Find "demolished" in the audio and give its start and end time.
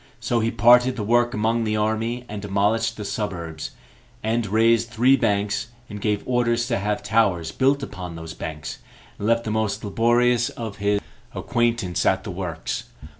2.41-2.97